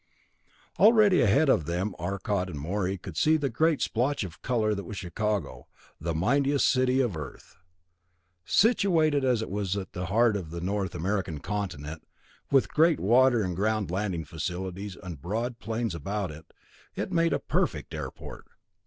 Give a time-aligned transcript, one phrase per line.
[0.79, 4.83] Already ahead of them Arcot and Morey could see the great splotch of color that
[4.83, 5.67] was Chicago,
[5.99, 7.55] the mightiest city of Earth.
[8.43, 12.03] Situated as it was in the heart of the North American continent,
[12.49, 16.51] with great water and ground landing facilities and broad plains about it,
[16.95, 18.47] it made a perfect airport.